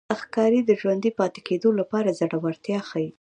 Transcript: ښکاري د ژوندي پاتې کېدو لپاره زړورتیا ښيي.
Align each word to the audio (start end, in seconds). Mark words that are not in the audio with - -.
ښکاري 0.19 0.61
د 0.65 0.71
ژوندي 0.81 1.11
پاتې 1.19 1.39
کېدو 1.47 1.69
لپاره 1.79 2.15
زړورتیا 2.19 2.79
ښيي. 2.89 3.09